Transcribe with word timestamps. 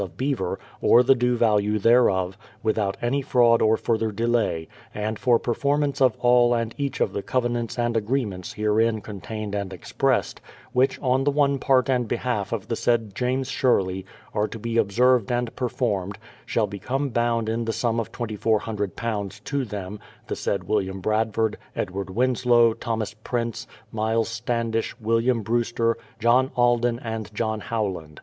of 0.01 0.17
beaver, 0.17 0.57
or 0.81 1.03
the 1.03 1.13
due 1.13 1.37
value 1.37 1.77
thereof, 1.77 2.35
without 2.63 2.97
any 3.03 3.21
fraud 3.21 3.61
or 3.61 3.77
further 3.77 4.11
delay; 4.11 4.67
and 4.95 5.19
for 5.19 5.37
performance 5.37 6.01
of 6.01 6.15
all 6.17 6.55
and 6.55 6.73
each 6.75 6.99
of 6.99 7.13
the 7.13 7.21
covenants 7.21 7.77
and 7.77 7.95
agreements 7.95 8.53
herein 8.53 8.99
contained 8.99 9.53
and 9.53 9.71
expressed, 9.71 10.41
which 10.73 10.97
on 11.03 11.23
the 11.23 11.29
one 11.29 11.59
part 11.59 11.87
and 11.87 12.07
behalf 12.07 12.51
of 12.51 12.67
the 12.67 12.75
said 12.75 13.13
James 13.13 13.47
Sherlcy 13.47 14.03
are 14.33 14.47
to 14.47 14.57
be 14.57 14.75
observed 14.79 15.31
and 15.31 15.55
performed, 15.55 16.17
shall 16.47 16.65
become 16.65 17.09
bound 17.09 17.47
in 17.47 17.65
the 17.65 17.71
sum 17.71 17.99
of 17.99 18.11
£2400 18.11 19.43
to 19.43 19.63
them, 19.65 19.99
the 20.25 20.35
said 20.35 20.63
William 20.63 20.99
Brad 20.99 21.31
ford, 21.31 21.59
Edward 21.75 22.09
Winslow, 22.09 22.73
Thomas 22.73 23.13
Prince, 23.23 23.67
Myles 23.91 24.29
Standish, 24.29 24.95
William 24.99 25.43
Brewster, 25.43 25.95
John 26.17 26.49
Alden, 26.55 26.97
and 27.01 27.31
John 27.35 27.59
Howland. 27.59 28.19